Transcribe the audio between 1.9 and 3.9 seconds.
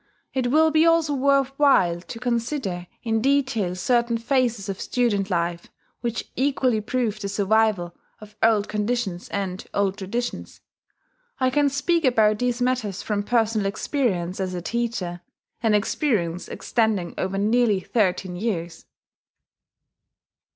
to consider in detail